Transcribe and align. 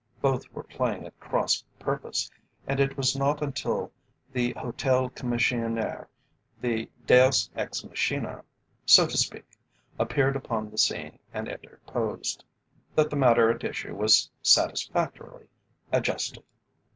Both 0.19 0.51
were 0.51 0.63
playing 0.63 1.05
at 1.05 1.19
cross 1.19 1.63
purpose, 1.77 2.27
and 2.65 2.79
it 2.79 2.97
was 2.97 3.15
not 3.15 3.43
until 3.43 3.91
the 4.33 4.51
Hotel 4.53 5.11
Commissionaire, 5.11 6.07
the 6.59 6.89
deus 7.05 7.51
ex 7.55 7.83
machina, 7.83 8.43
so 8.83 9.05
to 9.05 9.15
speak, 9.15 9.45
appeared 9.99 10.35
upon 10.35 10.71
the 10.71 10.79
scene 10.79 11.19
and 11.35 11.47
interposed, 11.47 12.43
that 12.95 13.11
the 13.11 13.15
matter 13.15 13.51
at 13.51 13.63
issue 13.63 13.93
was 13.93 14.27
satisfactorily 14.41 15.45
adjusted. 15.91 16.43